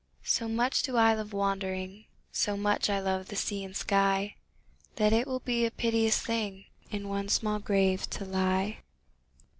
[0.25, 4.33] So much do I love wandering, So much I love the sea and sky,
[4.95, 8.79] That it will be a piteous thing In one small grave to lie.